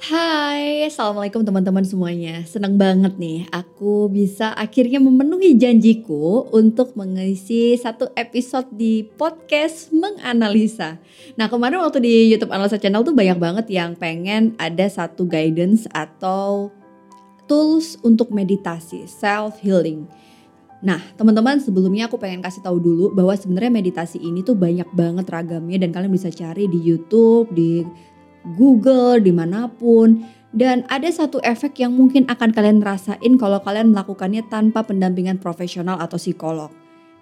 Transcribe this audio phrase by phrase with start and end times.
[0.00, 2.40] Hai, Assalamualaikum teman-teman semuanya.
[2.48, 10.96] Senang banget nih aku bisa akhirnya memenuhi janjiku untuk mengisi satu episode di podcast menganalisa.
[11.36, 15.84] Nah kemarin waktu di YouTube Analisa Channel tuh banyak banget yang pengen ada satu guidance
[15.92, 16.72] atau
[17.44, 20.08] tools untuk meditasi, self healing.
[20.80, 25.28] Nah, teman-teman sebelumnya aku pengen kasih tahu dulu bahwa sebenarnya meditasi ini tuh banyak banget
[25.28, 27.84] ragamnya dan kalian bisa cari di YouTube, di
[28.56, 30.24] Google, di mana pun.
[30.50, 36.02] Dan ada satu efek yang mungkin akan kalian rasain kalau kalian melakukannya tanpa pendampingan profesional
[36.02, 36.74] atau psikolog.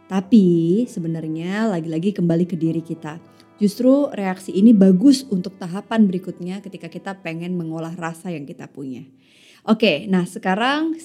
[0.08, 3.20] Tapi sebenarnya lagi-lagi kembali ke diri kita.
[3.60, 9.04] Justru reaksi ini bagus untuk tahapan berikutnya ketika kita pengen mengolah rasa yang kita punya.
[9.68, 10.96] Oke, nah sekarang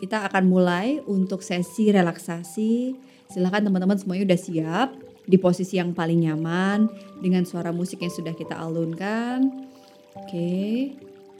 [0.00, 2.96] kita akan mulai untuk sesi relaksasi.
[3.28, 6.88] Silahkan teman-teman semuanya udah siap di posisi yang paling nyaman
[7.20, 9.68] dengan suara musik yang sudah kita alunkan.
[10.16, 10.96] Oke.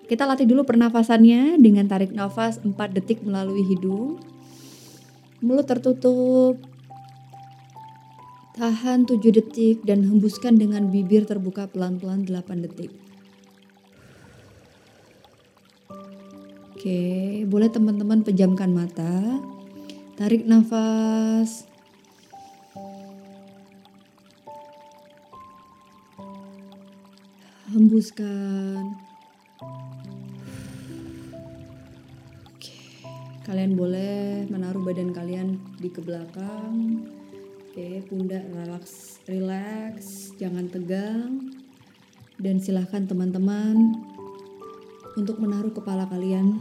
[0.08, 4.20] Kita latih dulu pernafasannya dengan tarik nafas 4 detik melalui hidung.
[5.40, 6.60] Mulut tertutup.
[8.56, 12.90] Tahan 7 detik dan hembuskan dengan bibir terbuka pelan-pelan 8 detik.
[16.74, 19.42] Oke, boleh teman-teman pejamkan mata.
[20.18, 21.68] Tarik nafas.
[27.68, 28.96] Hembuskan.
[32.48, 32.80] Oke,
[33.44, 37.04] kalian boleh menaruh badan kalian di ke belakang.
[37.68, 39.96] Oke, pundak relax, relax,
[40.40, 41.52] jangan tegang.
[42.38, 43.98] Dan silahkan teman-teman
[45.18, 46.56] untuk menaruh kepala kalian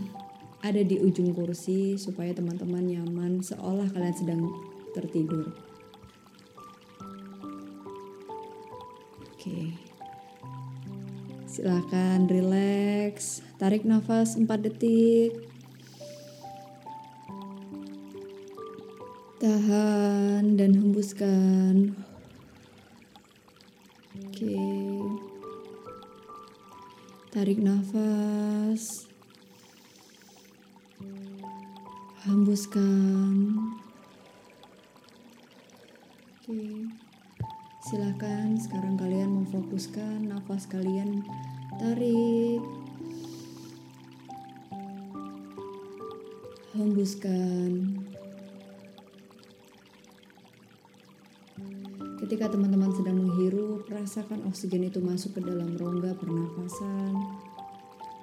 [0.66, 4.42] ada di ujung kursi supaya teman-teman nyaman seolah kalian sedang
[4.98, 5.54] tertidur.
[9.38, 9.87] Oke.
[11.58, 15.34] Silahkan relax, tarik nafas 4 detik.
[19.42, 21.98] Tahan dan hembuskan.
[24.22, 24.54] Oke.
[27.34, 29.10] Tarik nafas.
[32.22, 33.34] Hembuskan.
[36.38, 37.07] Oke.
[37.88, 41.24] Silahkan sekarang kalian memfokuskan nafas kalian.
[41.80, 42.60] Tarik.
[46.76, 48.04] Hembuskan.
[52.20, 57.16] Ketika teman-teman sedang menghirup rasakan oksigen itu masuk ke dalam rongga pernafasan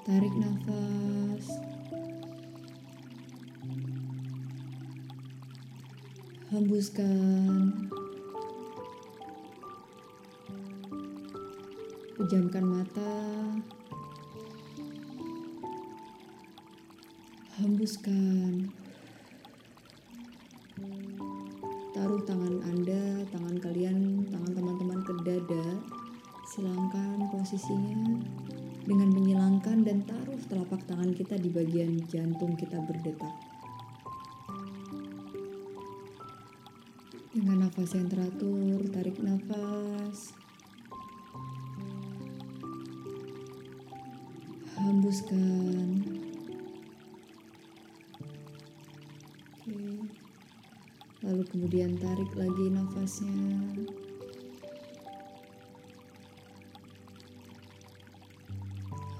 [0.04, 1.48] tarik nafas.
[6.52, 7.83] Hembuskan
[12.14, 13.14] Pejamkan mata.
[17.58, 18.70] Hembuskan.
[21.90, 25.66] Taruh tangan Anda, tangan kalian, tangan teman-teman ke dada.
[26.54, 28.22] Silangkan posisinya
[28.86, 33.34] dengan menyilangkan dan taruh telapak tangan kita di bagian jantung kita berdetak.
[37.34, 40.43] Dengan nafas yang teratur, tarik nafas.
[44.78, 46.02] Hembuskan.
[49.54, 49.76] Oke.
[51.24, 53.38] Lalu kemudian tarik lagi nafasnya.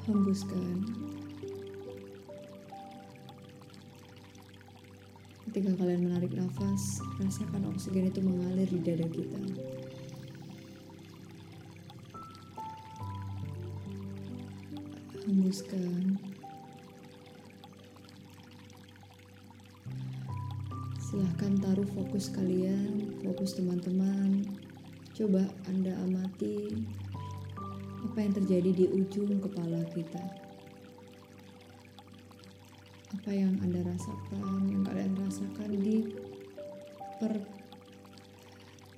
[0.04, 0.84] Hembuskan.
[5.48, 9.40] Ketika kalian menarik nafas, rasakan oksigen itu mengalir di dada kita.
[15.54, 16.18] Hembuskan.
[20.98, 24.50] Silahkan taruh fokus kalian, fokus teman-teman.
[25.14, 26.74] Coba Anda amati
[28.02, 30.26] apa yang terjadi di ujung kepala kita.
[33.14, 36.02] Apa yang Anda rasakan, yang kalian rasakan di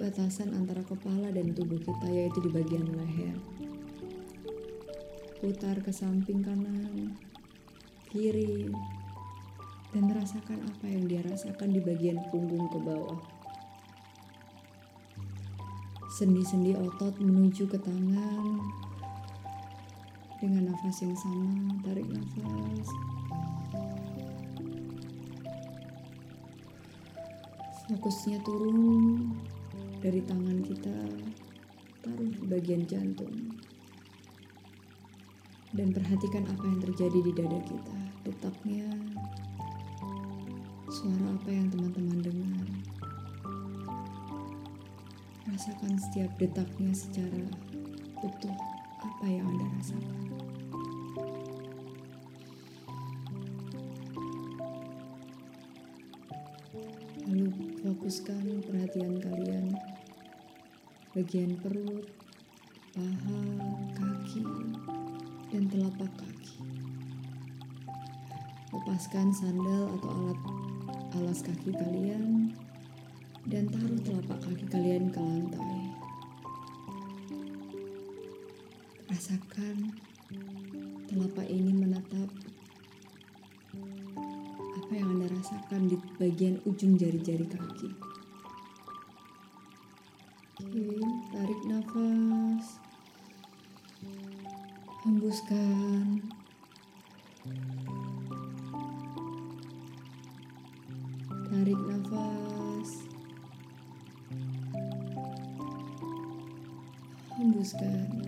[0.00, 3.36] perbatasan antara kepala dan tubuh kita, yaitu di bagian leher
[5.36, 7.12] putar ke samping kanan,
[8.08, 8.72] kiri,
[9.92, 13.20] dan rasakan apa yang dia rasakan di bagian punggung ke bawah.
[16.16, 18.64] Sendi-sendi otot menuju ke tangan
[20.40, 22.88] dengan nafas yang sama, tarik nafas.
[27.92, 29.36] Fokusnya turun
[30.00, 30.96] dari tangan kita,
[32.00, 33.52] taruh di bagian jantung
[35.76, 37.96] Dan perhatikan apa yang terjadi di dada kita.
[38.24, 38.88] Detaknya,
[40.88, 42.66] suara apa yang teman-teman dengar.
[45.52, 47.44] Rasakan setiap detaknya secara
[48.24, 48.56] utuh
[49.04, 50.24] apa yang Anda rasakan.
[57.28, 57.52] Lalu
[57.84, 59.76] fokuskan perhatian kalian
[61.12, 62.08] bagian perut,
[62.96, 63.40] paha,
[63.92, 64.44] kaki,
[65.50, 66.58] dan telapak kaki.
[68.74, 70.40] Lepaskan sandal atau alat
[71.16, 72.50] alas kaki kalian
[73.46, 75.80] dan taruh telapak kaki kalian ke lantai.
[79.06, 79.94] Rasakan
[81.06, 82.30] telapak ini menatap
[84.76, 87.90] apa yang Anda rasakan di bagian ujung jari-jari kaki.
[90.62, 90.86] Oke,
[91.30, 92.85] tarik nafas.
[95.06, 96.18] Hembuskan.
[101.46, 102.90] Tarik nafas.
[107.38, 108.18] Hembuskan.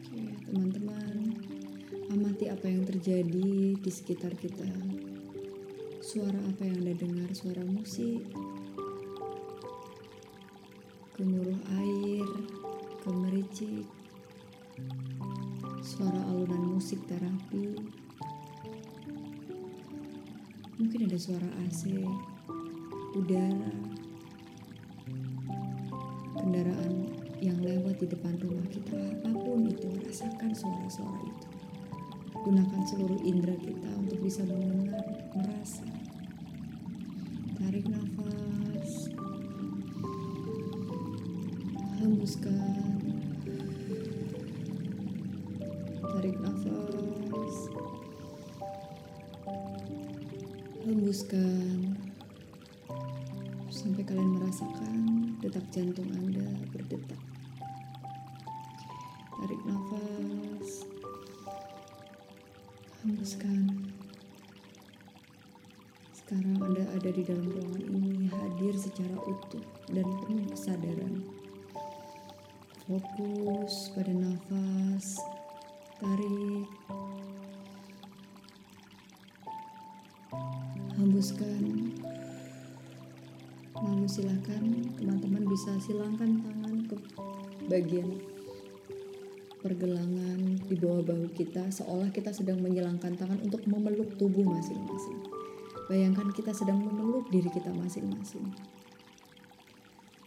[0.00, 1.36] Oke, teman-teman,
[2.16, 4.64] amati apa yang terjadi di sekitar kita.
[6.00, 7.28] Suara apa yang Anda dengar?
[7.36, 8.24] Suara musik,
[11.20, 12.24] gemuruh air,
[13.04, 13.84] gemericik,
[15.80, 17.78] suara alunan musik terapi.
[20.76, 22.04] Mungkin ada suara AC,
[23.16, 23.72] udara,
[26.36, 27.08] kendaraan
[27.40, 29.00] yang lewat di depan rumah kita.
[29.24, 31.48] Apa pun itu, rasakan suara-suara itu.
[32.44, 35.00] Gunakan seluruh indera kita untuk bisa mendengar,
[35.32, 35.95] merasa.
[50.82, 51.94] Hembuskan.
[53.70, 54.98] Sampai kalian merasakan
[55.38, 57.20] detak jantung Anda berdetak.
[59.38, 60.70] Tarik nafas.
[63.06, 63.86] Hembuskan.
[66.10, 69.62] Sekarang Anda ada di dalam ruangan ini, hadir secara utuh
[69.94, 71.22] dan penuh kesadaran.
[72.82, 75.22] Fokus pada nafas,
[76.02, 76.66] tarik,
[80.96, 81.92] hembuskan.
[83.76, 86.96] Lalu silakan teman-teman bisa silangkan tangan ke
[87.68, 88.08] bagian
[89.60, 95.20] pergelangan di bawah bahu kita seolah kita sedang menyilangkan tangan untuk memeluk tubuh masing-masing.
[95.90, 98.46] Bayangkan kita sedang memeluk diri kita masing-masing.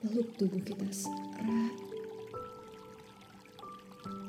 [0.03, 0.87] Peluk tubuh kita
[1.39, 1.75] erat.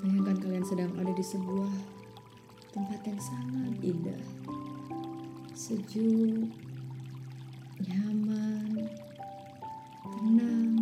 [0.01, 1.75] Bayangkan kalian sedang ada di sebuah
[2.71, 4.23] tempat yang sangat indah.
[5.61, 6.49] Sejuk,
[7.85, 8.81] nyaman,
[10.01, 10.73] tenang.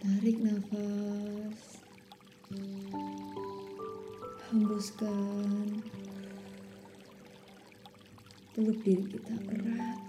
[0.00, 1.84] Tarik nafas.
[4.48, 5.84] Hembuskan.
[8.56, 10.00] Peluk diri kita erat.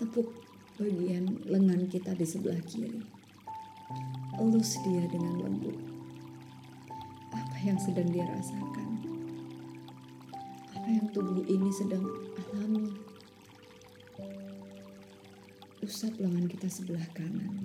[0.00, 0.32] Tepuk
[0.80, 3.04] bagian lengan kita di sebelah kiri.
[4.40, 5.97] Elus dia dengan lembut.
[7.58, 9.02] Apa yang sedang dia rasakan?
[10.78, 12.06] Apa yang tubuh ini sedang
[12.54, 12.94] alami?
[15.82, 17.58] Usap lengan kita sebelah kanan.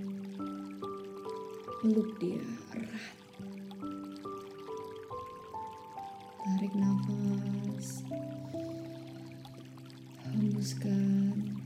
[1.77, 2.41] Peluk dia
[2.73, 3.13] erat.
[6.41, 8.01] Tarik nafas.
[10.25, 11.62] Hembuskan.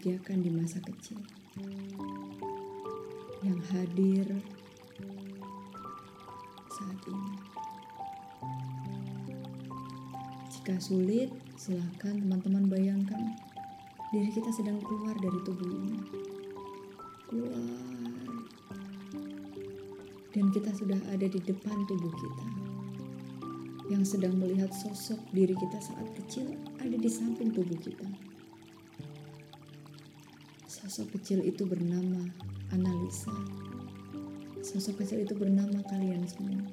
[0.00, 1.20] Membahagiakan di masa kecil.
[3.44, 4.26] Yang hadir
[6.72, 7.32] saat ini.
[10.48, 11.28] Jika sulit,
[11.60, 13.36] silahkan teman-teman bayangkan
[14.08, 16.00] diri kita sedang keluar dari tubuh ini.
[17.28, 17.60] Keluar.
[20.32, 22.46] Dan kita sudah ada di depan tubuh kita.
[23.92, 28.29] Yang sedang melihat sosok diri kita saat kecil ada di samping tubuh kita.
[30.90, 32.18] Sosok kecil itu bernama
[32.74, 33.30] Analisa.
[34.58, 36.66] Sosok kecil itu bernama kalian semua.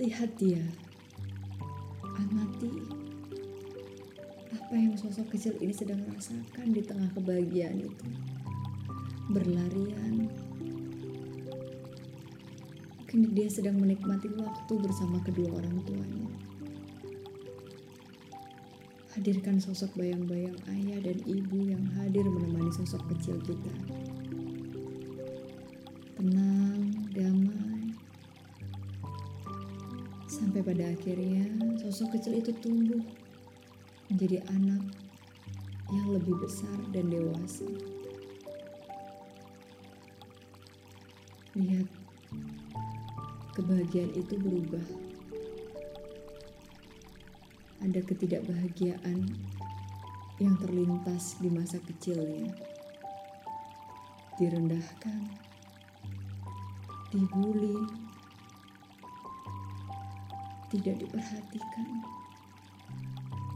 [0.00, 0.64] Lihat dia.
[2.00, 2.72] Amati
[4.48, 8.06] apa yang sosok kecil ini sedang rasakan di tengah kebahagiaan itu.
[9.28, 10.32] Berlarian,
[13.04, 16.32] Kini dia sedang menikmati waktu bersama kedua orang tuanya.
[19.10, 23.74] Hadirkan sosok bayang-bayang ayah dan ibu yang hadir menemani sosok kecil kita.
[26.14, 27.90] Tenang, damai.
[30.30, 31.42] Sampai pada akhirnya
[31.82, 33.02] sosok kecil itu tumbuh
[34.14, 34.86] menjadi anak
[35.90, 37.66] yang lebih besar dan dewasa.
[41.58, 41.90] Lihat,
[43.58, 45.09] kebahagiaan itu berubah.
[47.90, 49.18] Ada ketidakbahagiaan
[50.38, 52.54] yang terlintas di masa kecilnya.
[54.38, 55.26] Direndahkan,
[57.10, 57.82] dibully,
[60.70, 61.98] tidak diperhatikan,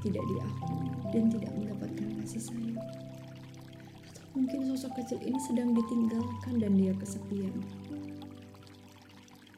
[0.03, 2.83] tidak diakui, dan tidak mendapatkan kasih sayang.
[4.03, 7.55] Atau mungkin sosok kecil ini sedang ditinggalkan dan dia kesepian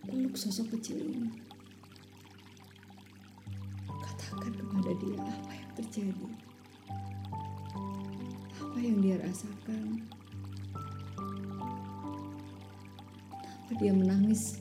[0.04, 1.45] peluk sosok kecil ini.
[4.36, 6.28] Katakan kepada dia apa yang terjadi.
[8.60, 10.04] Apa yang dia rasakan.
[13.32, 14.60] Kenapa dia menangis.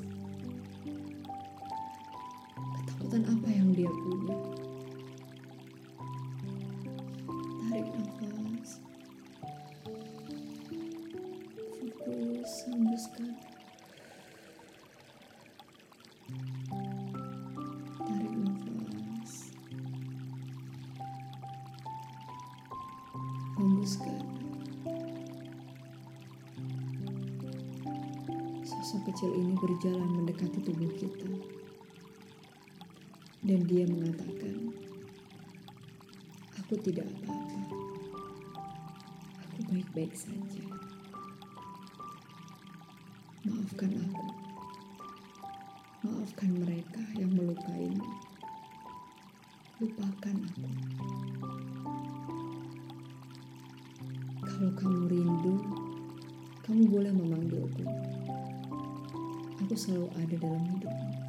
[33.46, 34.74] Dan dia mengatakan,
[36.66, 37.62] Aku tidak apa-apa.
[39.46, 40.66] Aku baik-baik saja.
[43.46, 44.26] Maafkan aku.
[46.02, 48.10] Maafkan mereka yang melukaimu.
[49.78, 50.70] Lupakan aku.
[54.42, 55.56] Kalau kamu rindu,
[56.66, 57.86] kamu boleh memanggilku.
[59.62, 61.25] Aku selalu ada dalam hidupmu.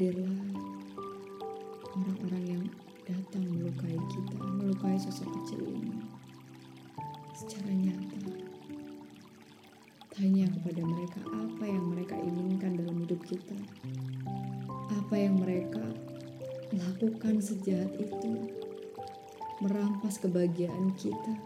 [0.00, 0.32] Hadirlah
[1.92, 2.64] orang-orang yang
[3.04, 5.92] datang melukai kita, melukai sosok kecil ini
[7.36, 8.32] secara nyata.
[10.16, 13.52] Tanya kepada mereka apa yang mereka inginkan dalam hidup kita,
[14.88, 15.84] apa yang mereka
[16.72, 18.56] lakukan sejahat itu,
[19.60, 21.36] merampas kebahagiaan kita.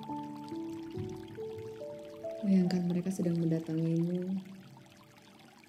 [2.46, 4.30] Bayangkan mereka sedang mendatangimu,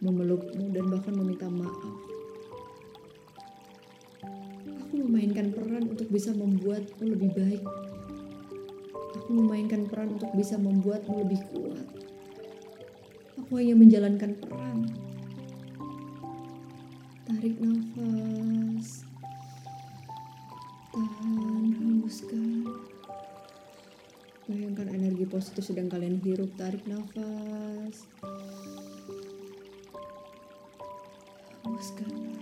[0.05, 2.13] memelukmu, dan bahkan meminta maaf
[5.35, 7.63] memainkan peran untuk bisa membuatmu lebih baik.
[9.19, 11.83] Aku memainkan peran untuk bisa membuatmu lebih kuat.
[13.43, 14.95] Aku hanya menjalankan peran.
[17.27, 19.03] Tarik nafas.
[20.95, 22.71] Tahan, hembuskan.
[24.47, 26.55] Bayangkan energi positif sedang kalian hirup.
[26.55, 28.07] Tarik nafas.
[31.67, 32.34] Hembuskan.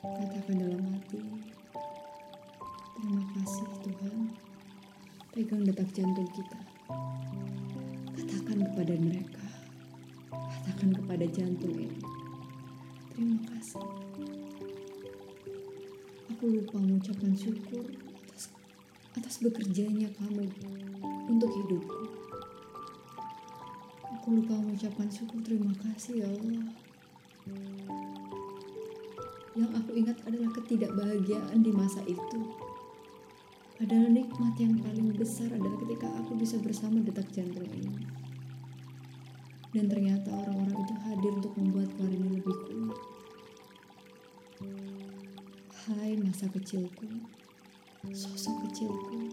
[0.00, 1.20] Katakan dalam hati,
[2.96, 4.32] terima kasih Tuhan.
[5.28, 6.56] Pegang detak jantung kita.
[8.16, 9.44] Katakan kepada mereka,
[10.32, 12.00] katakan kepada jantung ini,
[13.12, 13.84] terima kasih.
[16.32, 17.84] Aku lupa mengucapkan syukur
[18.24, 18.56] atas,
[19.20, 20.48] atas bekerjanya kamu
[21.28, 22.08] untuk hidupku.
[24.16, 26.89] Aku lupa mengucapkan syukur terima kasih ya Allah.
[29.90, 32.38] Aku ingat adalah ketidakbahagiaan di masa itu.
[33.74, 37.98] Padahal nikmat yang paling besar adalah ketika aku bisa bersama detak jantung ini.
[39.74, 42.98] Dan ternyata orang-orang itu hadir untuk membuat ini lebih kuat.
[45.90, 47.10] Hai masa kecilku,
[48.14, 49.26] sosok kecilku.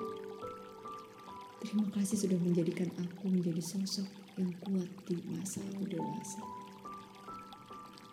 [1.62, 4.10] Terima kasih sudah menjadikan aku menjadi sosok
[4.42, 6.42] yang kuat di masa aku dewasa.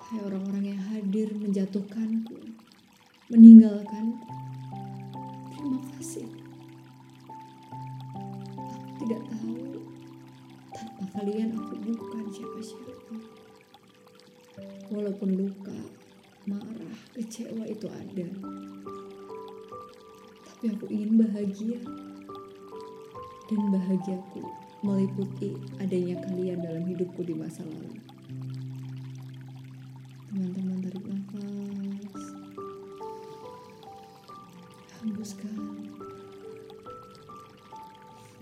[0.05, 2.37] Hai orang-orang yang hadir menjatuhkanku,
[3.33, 4.29] meninggalkanku.
[5.49, 6.29] Terima kasih.
[8.69, 9.81] Aku tidak tahu
[10.77, 13.17] tanpa kalian aku bukan siapa-siapa.
[14.93, 15.79] Walaupun luka,
[16.45, 18.29] marah, kecewa itu ada.
[20.45, 21.81] Tapi aku ingin bahagia.
[23.49, 24.45] Dan bahagiaku
[24.85, 28.14] meliputi adanya kalian dalam hidupku di masa lalu.
[30.35, 32.25] Teman-teman tarik nafas.
[34.99, 35.59] Hembuskan.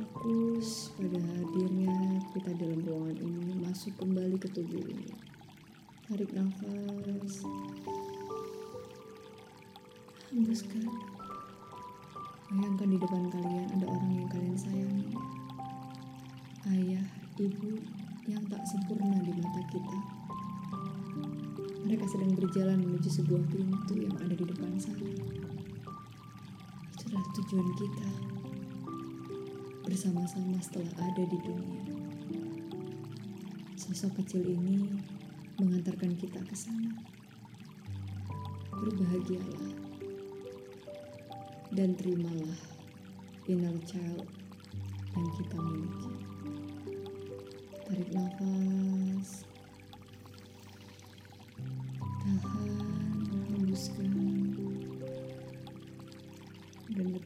[0.01, 1.93] Fokus pada hadirnya
[2.33, 5.13] kita dalam ruangan ini masuk kembali ke tubuh ini.
[6.09, 7.45] Tarik nafas.
[10.33, 10.89] Hembuskan.
[12.57, 15.13] Bayangkan di depan kalian ada orang yang kalian sayangi.
[16.73, 17.05] Ayah,
[17.37, 17.85] ibu
[18.25, 20.22] yang tak sempurna di mata kita.
[21.93, 25.13] Mereka sedang berjalan menuju sebuah pintu yang ada di depan sana.
[26.97, 28.09] Itulah tujuan kita.
[29.85, 31.85] Bersama-sama setelah ada di dunia.
[33.77, 34.89] Sosok kecil ini
[35.61, 36.97] mengantarkan kita ke sana.
[38.73, 39.77] Berbahagialah
[41.77, 42.61] dan terimalah
[43.53, 44.25] inner child
[45.13, 46.15] yang kita miliki.
[47.85, 48.72] Tarik nafas,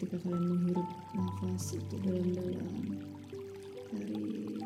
[0.06, 2.74] ketika kalian menghirup nafas itu dalam-dalam,
[3.90, 4.62] tarik.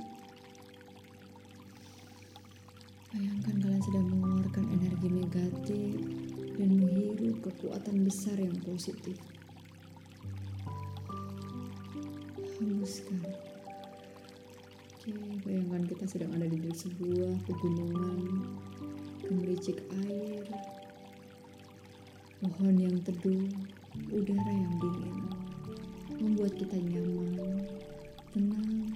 [3.09, 5.97] Bayangkan kalian sedang mengeluarkan energi negatif
[6.61, 9.17] dan menghirup kekuatan besar yang positif.
[12.61, 13.25] Hembuskan.
[14.93, 15.17] Oke,
[15.49, 18.45] bayangkan kita sedang ada di sebuah pegunungan,
[19.25, 20.45] gemericik air,
[22.45, 23.80] pohon yang teduh,
[24.11, 25.19] udara yang dingin,
[26.23, 27.67] membuat kita nyaman,
[28.31, 28.95] tenang.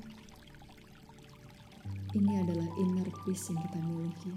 [2.14, 4.32] Ini adalah inner peace yang kita miliki.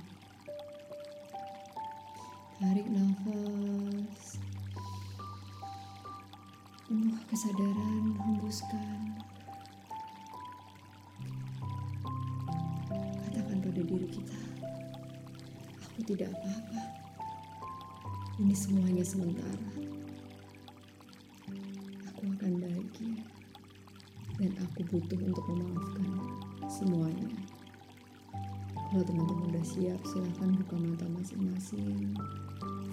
[2.57, 4.41] Tarik nafas,
[6.89, 9.21] penuh kesadaran, hembuskan.
[13.29, 14.41] Katakan pada diri kita,
[15.85, 16.81] aku tidak apa-apa.
[18.41, 19.96] Ini semuanya sementara.
[22.27, 23.23] Akan bahagia.
[24.37, 26.11] Dan aku butuh untuk memaafkan
[26.67, 27.31] semuanya.
[28.75, 32.11] Kalau teman-teman udah siap, silahkan buka mata masing-masing.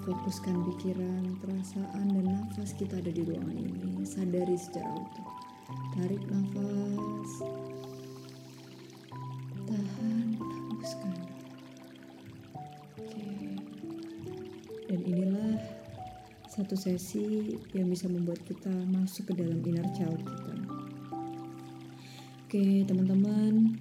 [0.06, 4.06] Fokuskan pikiran, perasaan, dan nafas kita ada di ruangan ini.
[4.06, 5.28] Sadari secara utuh.
[5.98, 7.63] Tarik nafas.
[16.64, 20.54] Satu sesi yang bisa membuat kita masuk ke dalam inner child kita.
[22.40, 23.76] Oke, teman-teman,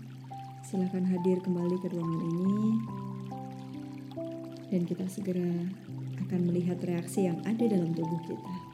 [0.67, 2.59] silahkan hadir kembali ke ruangan ini
[4.67, 5.63] dan kita segera
[6.27, 8.72] akan melihat reaksi yang ada dalam tubuh kita.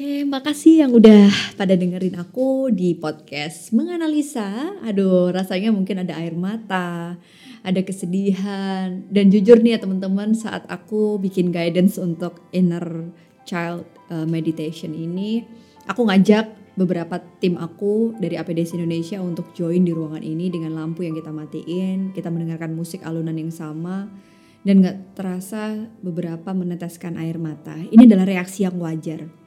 [0.00, 1.28] Oke, makasih yang udah
[1.60, 4.80] pada dengerin aku di podcast menganalisa.
[4.80, 7.20] Aduh, rasanya mungkin ada air mata,
[7.60, 13.12] ada kesedihan, dan jujur nih ya teman-teman, saat aku bikin guidance untuk inner
[13.44, 15.44] child uh, meditation ini,
[15.84, 16.48] aku ngajak
[16.80, 21.28] beberapa tim aku dari APDC Indonesia untuk join di ruangan ini dengan lampu yang kita
[21.28, 24.08] matiin, kita mendengarkan musik alunan yang sama,
[24.64, 27.76] dan gak terasa beberapa meneteskan air mata.
[27.76, 29.39] Ini adalah reaksi yang wajar.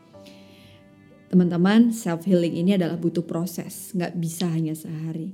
[1.33, 5.33] Teman-teman, self healing ini adalah butuh proses, gak bisa hanya sehari.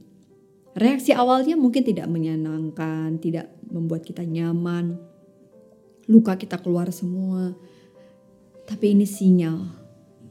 [0.72, 4.96] Reaksi awalnya mungkin tidak menyenangkan, tidak membuat kita nyaman,
[6.08, 7.52] luka kita keluar semua.
[8.64, 9.76] Tapi ini sinyal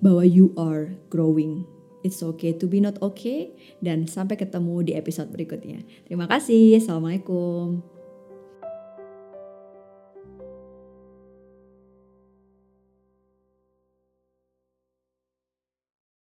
[0.01, 1.69] bahwa you are growing.
[2.01, 3.53] It's okay to be not okay.
[3.85, 5.85] Dan sampai ketemu di episode berikutnya.
[6.09, 6.81] Terima kasih.
[6.81, 7.98] Assalamualaikum.